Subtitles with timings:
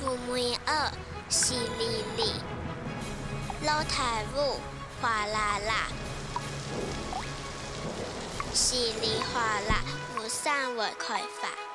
[0.00, 0.32] 父母
[0.66, 0.90] 儿，
[1.30, 2.32] 淅沥沥，
[3.64, 4.60] 老太舞，
[5.00, 5.88] 哗啦啦，
[8.52, 9.82] 淅沥哗啦，
[10.14, 11.73] 不伞未开发。